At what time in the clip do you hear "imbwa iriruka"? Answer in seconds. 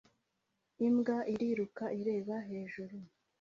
0.87-1.85